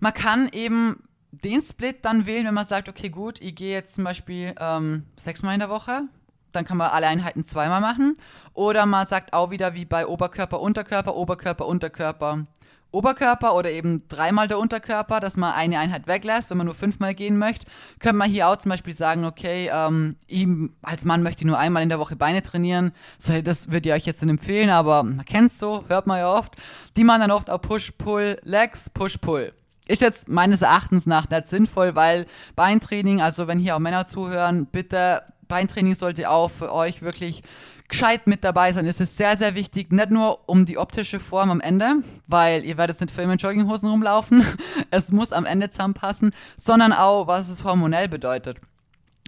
[0.00, 3.94] man kann eben den Split dann wählen, wenn man sagt, okay, gut, ich gehe jetzt
[3.94, 6.02] zum Beispiel ähm, sechsmal in der Woche,
[6.52, 8.14] dann kann man alle Einheiten zweimal machen.
[8.54, 12.46] Oder man sagt auch wieder wie bei Oberkörper, Unterkörper, Oberkörper, Unterkörper,
[12.92, 17.14] Oberkörper oder eben dreimal der Unterkörper, dass man eine Einheit weglässt, wenn man nur fünfmal
[17.14, 17.66] gehen möchte.
[18.00, 21.58] Könnte man hier auch zum Beispiel sagen, okay, ähm, ihm als Mann möchte ich nur
[21.58, 22.92] einmal in der Woche Beine trainieren.
[23.18, 26.32] So, das würde ich euch jetzt nicht empfehlen, aber man kennt so, hört man ja
[26.32, 26.56] oft.
[26.96, 29.52] Die machen dann oft auch Push, Pull, Legs, Push, Pull.
[29.86, 34.66] Ist jetzt meines Erachtens nach nicht sinnvoll, weil Beintraining, also wenn hier auch Männer zuhören,
[34.66, 37.42] bitte Beintraining sollte auch für euch wirklich
[37.90, 38.86] gescheit mit dabei sein.
[38.86, 42.78] Es ist sehr, sehr wichtig, nicht nur um die optische Form am Ende, weil ihr
[42.78, 44.46] werdet nicht für immer in Jogginghosen rumlaufen.
[44.92, 48.58] Es muss am Ende zusammenpassen, sondern auch, was es hormonell bedeutet.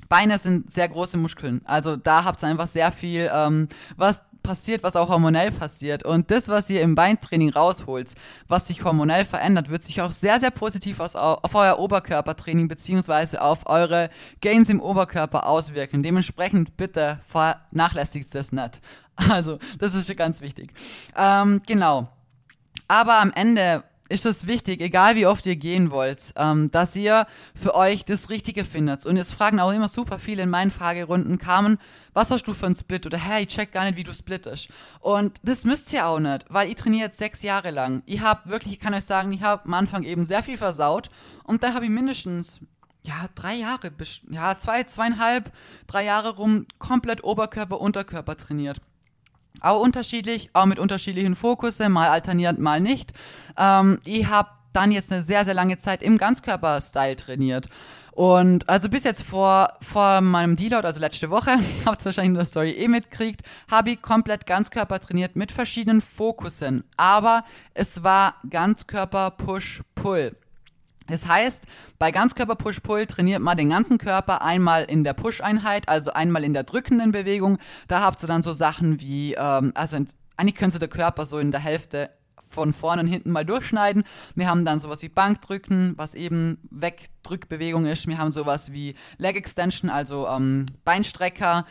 [0.08, 1.60] Beine sind sehr große Muskeln.
[1.64, 6.04] Also da habt ihr einfach sehr viel, ähm, was passiert, was auch hormonell passiert.
[6.04, 8.12] Und das, was ihr im Beintraining rausholt,
[8.48, 13.40] was sich hormonell verändert, wird sich auch sehr, sehr positiv aus, auf euer Oberkörpertraining beziehungsweise
[13.42, 16.02] auf eure Gains im Oberkörper auswirken.
[16.02, 18.80] Dementsprechend bitte vernachlässigt das nicht.
[19.28, 20.72] Also, das ist ganz wichtig.
[21.14, 22.08] Ähm, genau.
[22.88, 27.26] Aber am Ende ist es wichtig, egal wie oft ihr gehen wollt, ähm, dass ihr
[27.54, 29.06] für euch das Richtige findet.
[29.06, 31.78] Und jetzt fragen auch immer super viele in meinen Fragerunden, kamen,
[32.12, 33.06] was hast du für einen Split?
[33.06, 34.68] Oder hey, ich check gar nicht, wie du splittest.
[35.00, 38.02] Und das müsst ihr auch nicht, weil ihr trainiert sechs Jahre lang.
[38.04, 41.08] Ich habe wirklich, ich kann euch sagen, ich habe am Anfang eben sehr viel versaut
[41.44, 42.60] und dann habe ich mindestens
[43.04, 43.90] ja, drei Jahre,
[44.30, 45.50] ja, zwei, zweieinhalb,
[45.86, 48.80] drei Jahre rum komplett Oberkörper, Unterkörper trainiert.
[49.60, 53.12] Auch unterschiedlich, auch mit unterschiedlichen Fokussen, mal alternierend, mal nicht.
[53.56, 57.68] Ähm, ich habe dann jetzt eine sehr, sehr lange Zeit im Ganzkörper-Style trainiert.
[58.12, 61.52] Und also bis jetzt vor, vor meinem Deload, also letzte Woche,
[61.86, 66.02] habt ihr wahrscheinlich in der Story eh mitkriegt, habe ich komplett Ganzkörper trainiert mit verschiedenen
[66.02, 66.84] Fokussen.
[66.96, 70.36] Aber es war Ganzkörper Push-Pull.
[71.08, 71.64] Das heißt,
[71.98, 76.52] bei Ganzkörper Push-Pull trainiert man den ganzen Körper einmal in der Push-Einheit, also einmal in
[76.52, 77.58] der drückenden Bewegung.
[77.88, 79.96] Da habt ihr dann so Sachen wie, ähm, also
[80.36, 82.10] eigentlich könnt ihr der Körper so in der Hälfte
[82.48, 84.04] von vorne und hinten mal durchschneiden.
[84.34, 88.06] Wir haben dann sowas wie Bankdrücken, was eben Wegdrückbewegung ist.
[88.06, 91.66] Wir haben sowas wie Leg Extension, also ähm, Beinstrecker.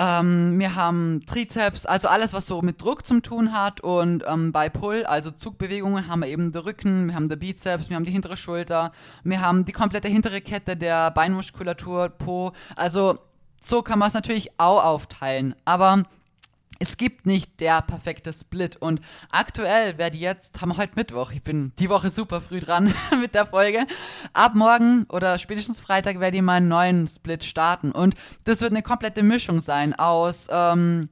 [0.00, 3.80] Ähm, wir haben Trizeps, also alles, was so mit Druck zu tun hat.
[3.80, 7.90] Und ähm, bei Pull, also Zugbewegungen, haben wir eben den Rücken, wir haben den Bizeps,
[7.90, 8.92] wir haben die hintere Schulter,
[9.24, 12.52] wir haben die komplette hintere Kette der Beinmuskulatur, Po.
[12.76, 13.18] Also
[13.60, 15.56] so kann man es natürlich auch aufteilen.
[15.64, 16.04] Aber
[16.78, 18.76] es gibt nicht der perfekte Split.
[18.76, 22.94] Und aktuell werde jetzt, haben wir heute Mittwoch, ich bin die Woche super früh dran
[23.20, 23.86] mit der Folge.
[24.32, 27.92] Ab morgen oder spätestens Freitag werde ich meinen neuen Split starten.
[27.92, 28.14] Und
[28.44, 31.08] das wird eine komplette Mischung sein aus ähm,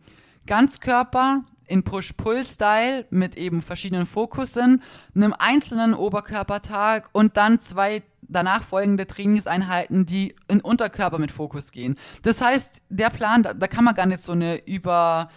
[0.47, 4.83] Ganzkörper, in Push-Pull-Style mit eben verschiedenen Fokussen,
[5.17, 11.97] einem einzelnen Oberkörpertag und dann zwei danach folgende Trainingseinheiten, die in Unterkörper mit Fokus gehen.
[12.23, 15.29] Das heißt, der Plan, da, da kann man gar nicht so eine über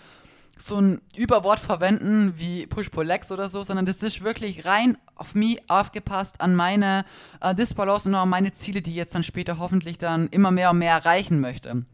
[0.62, 5.70] so ein Überwort verwenden wie Push-Pull-Legs oder so, sondern das ist wirklich rein auf mich
[5.70, 7.06] aufgepasst, an meine
[7.42, 10.52] äh, Disbalance und auch an meine Ziele, die ich jetzt dann später hoffentlich dann immer
[10.52, 11.86] mehr und mehr erreichen möchte.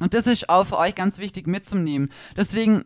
[0.00, 2.10] Und das ist auch für euch ganz wichtig mitzunehmen.
[2.36, 2.84] Deswegen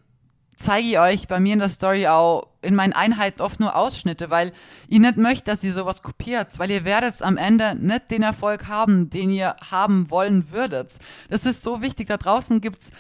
[0.57, 4.31] zeige ich euch bei mir in der Story auch in meinen Einheiten oft nur Ausschnitte,
[4.31, 4.53] weil
[4.89, 8.69] ihr nicht möchtet, dass ihr sowas kopiert, weil ihr werdet am Ende nicht den Erfolg
[8.69, 10.93] haben, den ihr haben wollen würdet.
[11.29, 12.09] Das ist so wichtig.
[12.09, 12.93] Da draußen gibt's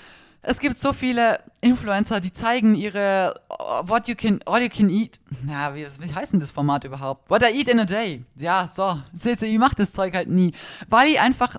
[0.42, 4.90] es gibt so viele Influencer, die zeigen ihre uh, What you can, all you can
[4.90, 5.20] eat.
[5.44, 7.30] Na, wie, wie heißt denn das Format überhaupt?
[7.30, 8.24] What I eat in a day.
[8.36, 9.00] Ja, so.
[9.14, 10.52] Seht ihr, ich mach das Zeug halt nie.
[10.88, 11.56] Weil ich einfach,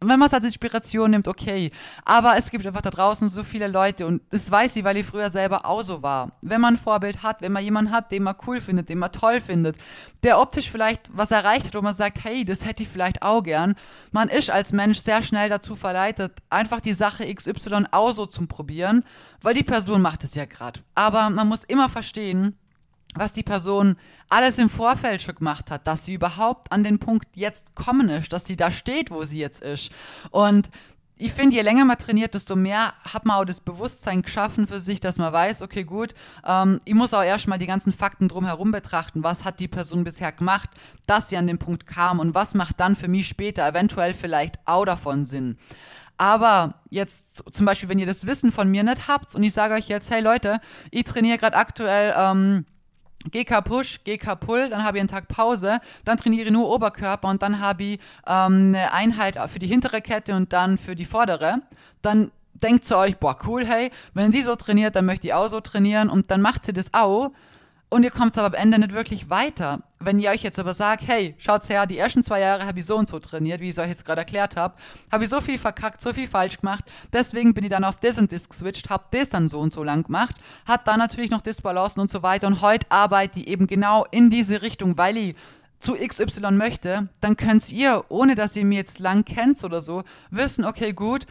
[0.00, 1.70] wenn man es als Inspiration nimmt, okay.
[2.04, 5.06] Aber es gibt einfach da draußen so viele Leute und das weiß ich, weil ich
[5.06, 6.32] früher selber auch so war.
[6.40, 9.12] Wenn man ein Vorbild hat, wenn man jemanden hat, den man cool findet, den man
[9.12, 9.76] toll findet,
[10.22, 13.42] der optisch vielleicht was erreicht hat, wo man sagt, hey, das hätte ich vielleicht auch
[13.42, 13.74] gern.
[14.10, 18.48] Man ist als Mensch sehr schnell dazu verleitet, einfach die Sache XY auch so zum
[18.48, 19.04] Probieren,
[19.42, 20.80] weil die Person macht es ja gerade.
[20.94, 22.56] Aber man muss immer verstehen,
[23.14, 23.96] was die Person
[24.28, 28.32] alles im Vorfeld schon gemacht hat, dass sie überhaupt an den Punkt jetzt kommen ist,
[28.32, 29.90] dass sie da steht, wo sie jetzt ist.
[30.30, 30.70] Und
[31.22, 34.80] ich finde, je länger man trainiert, desto mehr hat man auch das Bewusstsein geschaffen für
[34.80, 36.14] sich, dass man weiß, okay, gut,
[36.46, 39.22] ähm, ich muss auch erstmal die ganzen Fakten drumherum betrachten.
[39.22, 40.70] Was hat die Person bisher gemacht,
[41.06, 44.58] dass sie an den Punkt kam und was macht dann für mich später eventuell vielleicht
[44.64, 45.58] auch davon Sinn.
[46.16, 49.74] Aber jetzt zum Beispiel, wenn ihr das Wissen von mir nicht habt und ich sage
[49.74, 52.64] euch jetzt, hey Leute, ich trainiere gerade aktuell ähm,
[53.30, 57.28] GK Push, GK Pull, dann habe ich einen Tag Pause, dann trainiere ich nur Oberkörper
[57.28, 61.04] und dann habe ich ähm, eine Einheit für die hintere Kette und dann für die
[61.04, 61.60] vordere.
[62.02, 65.48] Dann denkt zu euch, boah, cool, hey, wenn die so trainiert, dann möchte ich auch
[65.48, 67.32] so trainieren und dann macht sie das auch
[67.90, 69.80] und ihr kommt aber am Ende nicht wirklich weiter.
[69.98, 72.86] Wenn ihr euch jetzt aber sagt, hey, schaut's her, die ersten zwei Jahre habe ich
[72.86, 74.74] so und so trainiert, wie ich es euch jetzt gerade erklärt habe,
[75.12, 78.16] habe ich so viel verkackt, so viel falsch gemacht, deswegen bin ich dann auf das
[78.16, 81.42] und das geswitcht, habe das dann so und so lang gemacht, hat dann natürlich noch
[81.42, 85.36] Disbalancen und so weiter und heute arbeite ich eben genau in diese Richtung, weil ich
[85.80, 90.04] zu XY möchte, dann könnt ihr, ohne dass ihr mir jetzt lang kennt oder so,
[90.30, 91.26] wissen, okay, gut,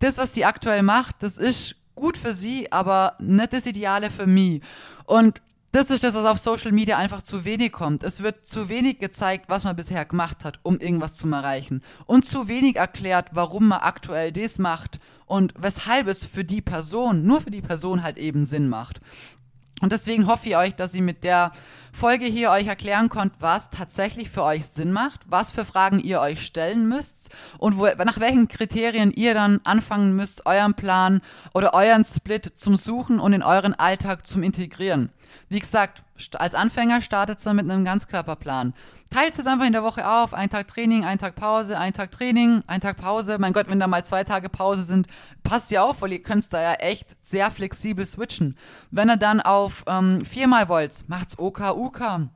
[0.00, 4.26] das, was die aktuell macht, das ist gut für sie, aber nicht das Ideale für
[4.26, 4.62] mich.
[5.06, 5.40] Und
[5.72, 8.02] das ist das, was auf Social Media einfach zu wenig kommt.
[8.02, 11.82] Es wird zu wenig gezeigt, was man bisher gemacht hat, um irgendwas zu erreichen.
[12.04, 17.24] Und zu wenig erklärt, warum man aktuell das macht und weshalb es für die Person,
[17.24, 19.00] nur für die Person halt eben Sinn macht.
[19.82, 21.50] Und deswegen hoffe ich euch, dass ihr mit der
[21.92, 26.20] Folge hier euch erklären könnt, was tatsächlich für euch Sinn macht, was für Fragen ihr
[26.20, 31.20] euch stellen müsst und wo, nach welchen Kriterien ihr dann anfangen müsst, euren Plan
[31.52, 35.10] oder euren Split zum Suchen und in euren Alltag zum Integrieren.
[35.48, 36.04] Wie gesagt,
[36.38, 38.74] als Anfänger startet es dann mit einem Ganzkörperplan.
[39.10, 40.34] Teilt es einfach in der Woche auf.
[40.34, 43.38] Ein Tag Training, ein Tag Pause, ein Tag Training, ein Tag Pause.
[43.38, 45.06] Mein Gott, wenn da mal zwei Tage Pause sind,
[45.42, 48.56] passt ja auf, weil ihr könnt da ja echt sehr flexibel switchen.
[48.90, 52.28] Wenn ihr dann auf ähm, viermal wollt, macht's OK, UK.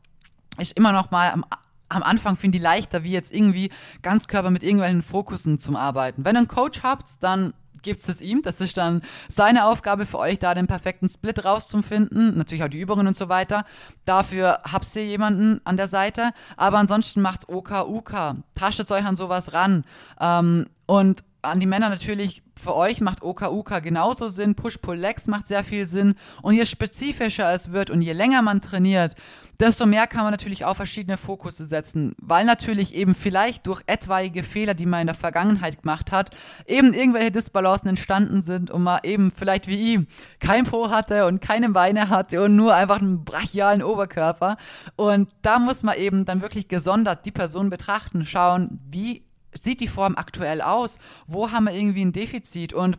[0.59, 1.45] Ist immer noch mal am
[1.89, 3.71] am Anfang finde ich leichter, wie jetzt irgendwie
[4.03, 6.25] Ganzkörper mit irgendwelchen Fokussen zum Arbeiten.
[6.25, 7.55] Wenn ihr einen Coach habt, dann
[7.87, 8.43] gibt es ihm.
[8.43, 12.37] Das ist dann seine Aufgabe für euch, da den perfekten Split rauszufinden.
[12.37, 13.65] Natürlich auch die Übungen und so weiter.
[14.05, 16.33] Dafür habt ihr jemanden an der Seite.
[16.57, 18.35] Aber ansonsten macht's OK, UK.
[18.55, 19.85] Taschtet euch an sowas ran.
[20.21, 25.63] Ähm, und an die Männer natürlich, für euch macht OKUK genauso Sinn, Push-Pull-Legs macht sehr
[25.63, 26.15] viel Sinn.
[26.43, 29.15] Und je spezifischer es wird und je länger man trainiert,
[29.61, 34.43] desto mehr kann man natürlich auch verschiedene Fokusse setzen, weil natürlich eben vielleicht durch etwaige
[34.43, 36.31] Fehler, die man in der Vergangenheit gemacht hat,
[36.67, 40.07] eben irgendwelche Disbalancen entstanden sind und man eben vielleicht wie ihm
[40.41, 44.57] kein Po hatte und keine Beine hatte und nur einfach einen brachialen Oberkörper.
[44.97, 49.26] Und da muss man eben dann wirklich gesondert die Person betrachten, schauen, wie
[49.57, 52.99] sieht die Form aktuell aus, wo haben wir irgendwie ein Defizit und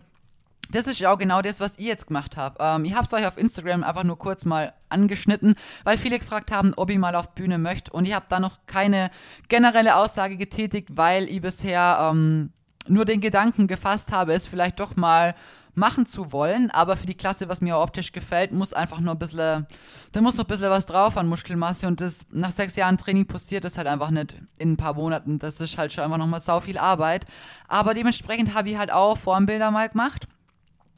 [0.70, 2.58] das ist ja auch genau das, was ihr jetzt gemacht habt.
[2.60, 6.52] Ähm, ich habe es euch auf Instagram einfach nur kurz mal angeschnitten, weil viele gefragt
[6.52, 7.92] haben, ob ich mal auf Bühne möchte.
[7.92, 9.10] Und ich habe da noch keine
[9.48, 12.52] generelle Aussage getätigt, weil ich bisher ähm,
[12.88, 15.36] nur den Gedanken gefasst habe, es vielleicht doch mal
[15.78, 16.72] machen zu wollen.
[16.72, 19.68] Aber für die Klasse, was mir optisch gefällt, muss einfach nur ein bisschen,
[20.12, 21.88] da muss noch ein bisschen was drauf an Muskelmasse.
[21.88, 25.40] Und das nach sechs Jahren Training passiert das halt einfach nicht in ein paar Monaten.
[25.40, 27.26] Das ist halt schon einfach nochmal sau viel Arbeit.
[27.68, 30.28] Aber dementsprechend habe ich halt auch Formbilder mal gemacht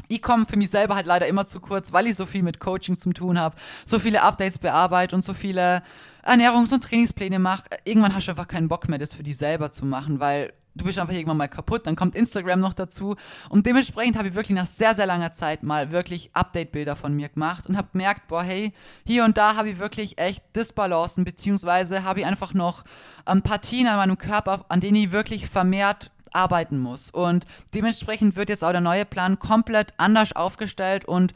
[0.10, 2.60] ich komme für mich selber halt leider immer zu kurz, weil ich so viel mit
[2.60, 5.84] Coaching zu tun habe, so viele Updates bearbeite und so viele
[6.26, 7.64] Ernährungs- und Trainingspläne mache.
[7.86, 10.86] Irgendwann hast du einfach keinen Bock mehr, das für dich selber zu machen, weil du
[10.86, 13.16] bist einfach irgendwann mal kaputt, dann kommt Instagram noch dazu
[13.50, 17.30] und dementsprechend habe ich wirklich nach sehr, sehr langer Zeit mal wirklich Update-Bilder von mir
[17.30, 18.74] gemacht und habe gemerkt, boah, hey,
[19.06, 22.84] hier und da habe ich wirklich echt Disbalancen, beziehungsweise habe ich einfach noch
[23.26, 27.10] ein Partien an meinem Körper, an denen ich wirklich vermehrt arbeiten muss.
[27.10, 31.34] Und dementsprechend wird jetzt auch der neue Plan komplett anders aufgestellt und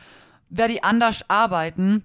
[0.50, 2.04] werde ich anders arbeiten,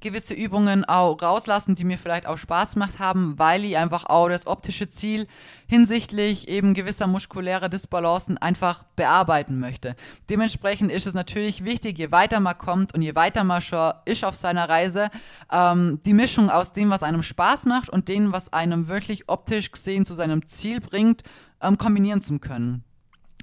[0.00, 4.28] gewisse Übungen auch rauslassen, die mir vielleicht auch Spaß gemacht haben, weil ich einfach auch
[4.28, 5.26] das optische Ziel
[5.66, 9.96] hinsichtlich eben gewisser muskulärer Disbalancen einfach bearbeiten möchte.
[10.28, 14.24] Dementsprechend ist es natürlich wichtig, je weiter man kommt und je weiter man schon ist
[14.24, 15.10] auf seiner Reise,
[15.50, 19.72] ähm, die Mischung aus dem, was einem Spaß macht und dem, was einem wirklich optisch
[19.72, 21.24] gesehen zu seinem Ziel bringt,
[21.62, 22.84] ähm, kombinieren zu können.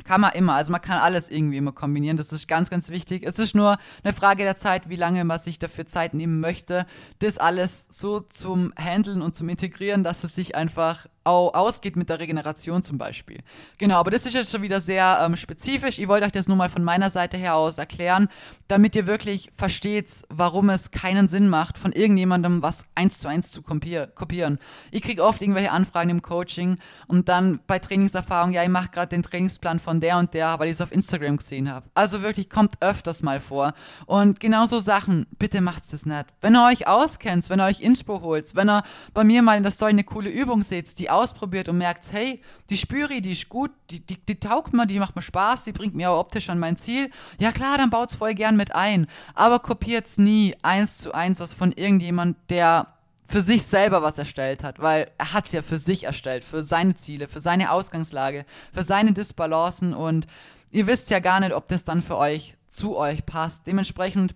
[0.03, 3.23] Kann man immer, also man kann alles irgendwie immer kombinieren, das ist ganz, ganz wichtig.
[3.25, 6.85] Es ist nur eine Frage der Zeit, wie lange man sich dafür Zeit nehmen möchte,
[7.19, 12.19] das alles so zum Handeln und zum Integrieren, dass es sich einfach ausgeht mit der
[12.19, 13.39] Regeneration zum Beispiel.
[13.77, 15.99] Genau, aber das ist jetzt schon wieder sehr ähm, spezifisch.
[15.99, 18.29] Ich wollte euch das nur mal von meiner Seite her aus erklären,
[18.67, 23.51] damit ihr wirklich versteht, warum es keinen Sinn macht, von irgendjemandem was eins zu eins
[23.51, 24.59] zu kopieren.
[24.91, 29.09] Ich kriege oft irgendwelche Anfragen im Coaching und dann bei Trainingserfahrung, ja, ich mache gerade
[29.09, 31.87] den Trainingsplan von der und der, weil ich es auf Instagram gesehen habe.
[31.93, 33.73] Also wirklich kommt öfters mal vor.
[34.05, 36.25] Und genauso Sachen, bitte macht es nicht.
[36.41, 39.63] Wenn ihr euch auskennt, wenn ihr euch Inspo holt, wenn ihr bei mir mal in
[39.63, 43.49] der Story eine coole Übung seht, die ausprobiert und merkt, hey, die spüre die ist
[43.49, 46.49] gut, die, die, die taugt mir, die macht mir Spaß, die bringt mir auch optisch
[46.49, 47.09] an mein Ziel.
[47.39, 49.07] Ja klar, dann baut es voll gern mit ein.
[49.33, 52.87] Aber kopiert es nie eins zu eins was von irgendjemand, der
[53.27, 56.63] für sich selber was erstellt hat, weil er hat es ja für sich erstellt, für
[56.63, 60.27] seine Ziele, für seine Ausgangslage, für seine Disbalancen und
[60.71, 63.67] ihr wisst ja gar nicht, ob das dann für euch zu euch passt.
[63.67, 64.33] Dementsprechend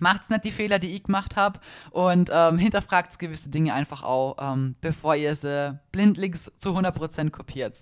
[0.00, 1.60] macht's nicht die Fehler, die ich gemacht habe
[1.90, 7.76] und ähm, hinterfragt gewisse Dinge einfach auch, ähm, bevor ihr sie blindlings zu 100% kopiert.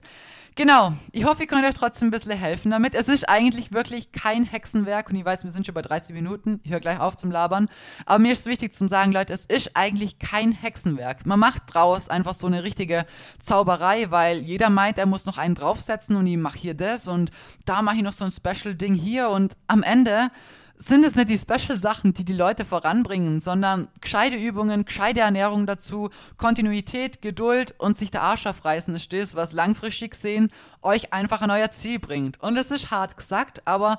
[0.58, 2.96] Genau, ich hoffe, ich kann euch trotzdem ein bisschen helfen damit.
[2.96, 6.58] Es ist eigentlich wirklich kein Hexenwerk und ich weiß, wir sind schon bei 30 Minuten,
[6.64, 7.68] ich höre gleich auf zum Labern,
[8.06, 11.26] aber mir ist wichtig zu sagen, Leute, es ist eigentlich kein Hexenwerk.
[11.26, 13.06] Man macht draus einfach so eine richtige
[13.38, 17.30] Zauberei, weil jeder meint, er muss noch einen draufsetzen und ich mache hier das und
[17.64, 20.32] da mache ich noch so ein Special-Ding hier und am Ende
[20.78, 26.10] sind es nicht die Special-Sachen, die die Leute voranbringen, sondern gescheite Übungen, gescheite Ernährung dazu,
[26.36, 31.50] Kontinuität, Geduld und sich der Arsch aufreißen ist das, was langfristig sehen euch einfach an
[31.50, 32.40] euer Ziel bringt.
[32.40, 33.98] Und es ist hart gesagt, aber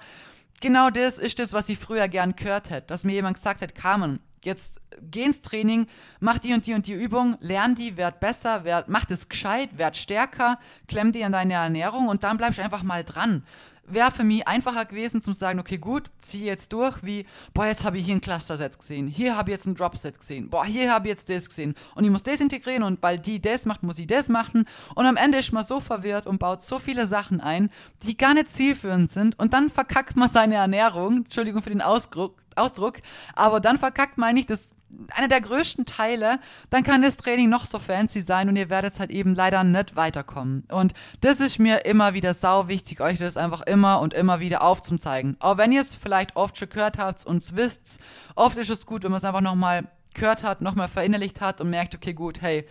[0.61, 3.75] genau das ist das, was ich früher gern gehört hätte, dass mir jemand gesagt hat,
[3.75, 5.87] Carmen, jetzt geh ins Training,
[6.21, 9.77] mach die und die und die Übung, lern die, werd besser, werd, mach das gescheit,
[9.77, 13.43] werd stärker, klemm die an deine Ernährung und dann bleibst einfach mal dran
[13.93, 17.83] wäre für mich einfacher gewesen zu sagen, okay, gut, zieh jetzt durch, wie, boah, jetzt
[17.83, 20.93] habe ich hier ein Cluster-Set gesehen, hier habe ich jetzt ein Drop-Set gesehen, boah, hier
[20.93, 21.75] habe ich jetzt das gesehen.
[21.95, 24.65] Und ich muss das integrieren und weil die das macht, muss ich das machen.
[24.95, 27.69] Und am Ende ist man so verwirrt und baut so viele Sachen ein,
[28.03, 29.37] die gar nicht zielführend sind.
[29.39, 32.97] Und dann verkackt man seine Ernährung, Entschuldigung für den Ausdruck, Ausdruck,
[33.35, 34.71] aber dann verkackt man nicht das
[35.09, 38.99] einer der größten Teile, dann kann das Training noch so fancy sein und ihr werdet
[38.99, 40.65] halt eben leider nicht weiterkommen.
[40.71, 44.61] Und das ist mir immer wieder sau wichtig, euch das einfach immer und immer wieder
[44.61, 45.37] aufzuzeigen.
[45.39, 47.99] Auch wenn ihr es vielleicht oft schon gehört habt und es wisst,
[48.35, 51.69] oft ist es gut, wenn man es einfach nochmal gehört hat, nochmal verinnerlicht hat und
[51.69, 52.67] merkt, okay, gut, hey,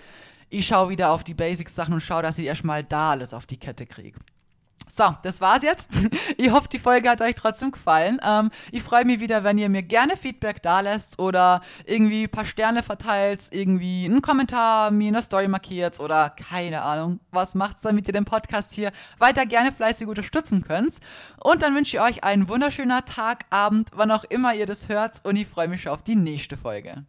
[0.50, 3.59] ich schaue wieder auf die Basics-Sachen und schaue, dass ich erstmal da alles auf die
[3.59, 4.18] Kette kriege.
[4.94, 5.88] So, das war's jetzt.
[6.37, 8.20] Ich hoffe, die Folge hat euch trotzdem gefallen.
[8.24, 12.31] Ähm, ich freue mich wieder, wenn ihr mir gerne Feedback da lässt oder irgendwie ein
[12.31, 17.83] paar Sterne verteilt, irgendwie einen Kommentar, mir eine Story markiert oder keine Ahnung, was macht's,
[17.83, 20.98] damit ihr den Podcast hier weiter gerne fleißig unterstützen könnt.
[21.40, 25.25] Und dann wünsche ich euch einen wunderschönen Tag, Abend, wann auch immer ihr das hört
[25.25, 27.04] und ich freue mich schon auf die nächste Folge.